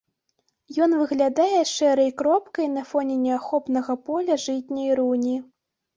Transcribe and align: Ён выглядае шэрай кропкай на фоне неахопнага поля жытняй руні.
Ён 0.85 0.95
выглядае 1.01 1.59
шэрай 1.73 2.09
кропкай 2.21 2.67
на 2.79 2.83
фоне 2.93 3.15
неахопнага 3.27 3.93
поля 4.09 4.39
жытняй 4.45 4.89
руні. 5.03 5.37